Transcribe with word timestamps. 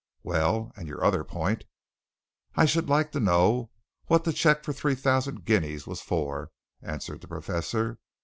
Well, 0.23 0.71
and 0.75 0.87
your 0.87 1.03
other 1.05 1.23
point?" 1.23 1.63
"I 2.55 2.65
should 2.65 2.89
like 2.89 3.11
to 3.11 3.19
know 3.19 3.69
what 4.07 4.23
the 4.23 4.33
cheque 4.33 4.63
for 4.63 4.73
three 4.73 4.95
thousand 4.95 5.45
guineas 5.45 5.85
was 5.85 6.01
for," 6.01 6.49
answered 6.81 7.21
the 7.21 7.27
Professor. 7.27 7.99